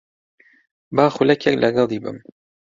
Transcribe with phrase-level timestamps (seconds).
[0.95, 2.17] با خولەکێک لەگەڵی بم.